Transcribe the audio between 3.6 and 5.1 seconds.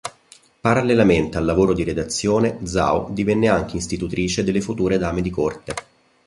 istitutrice delle future